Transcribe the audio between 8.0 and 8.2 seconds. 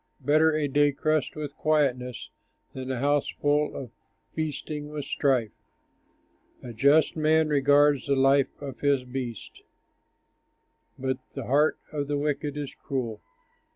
the